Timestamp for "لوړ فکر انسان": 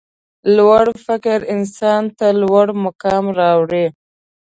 0.57-2.03